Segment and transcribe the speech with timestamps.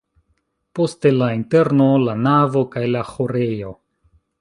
[0.79, 3.79] Poste la interno, la navo kaj la ĥorejo.